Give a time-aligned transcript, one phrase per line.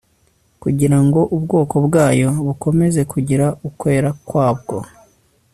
[0.61, 4.77] kugira ngo ubwoko bwayo bukomeze kugira ukwera kwabwo